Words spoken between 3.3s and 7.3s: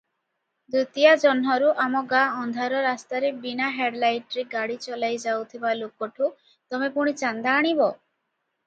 ବିନା ହେଡଲାଇଟରେ ଗାଡ଼ି ଚଲାଇ ଯାଉଥିବା ଲୋକଠୁ ତମେ ପୁଣି